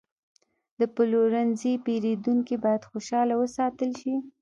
د 0.79 0.81
پلورنځي 0.95 1.73
پیرودونکي 1.85 2.55
باید 2.63 2.87
خوشحاله 2.89 3.33
وساتل 3.37 3.91
شي. 4.01 4.15